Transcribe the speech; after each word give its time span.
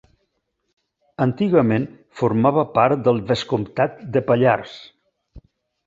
Antigament 1.25 1.85
formava 2.23 2.65
part 2.81 3.07
del 3.09 3.23
Vescomtat 3.31 4.05
de 4.17 4.27
Pallars. 4.31 4.77